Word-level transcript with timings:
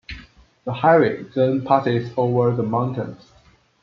The 0.65 0.73
highway 0.73 1.21
then 1.35 1.63
passes 1.63 2.11
over 2.17 2.49
the 2.55 2.63
mountains. 2.63 3.31